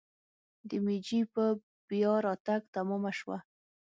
د 0.69 0.71
میجي 0.85 1.21
په 1.33 1.43
بیا 1.89 2.13
راتګ 2.25 2.61
تمامه 2.75 3.11
شوه. 3.19 3.37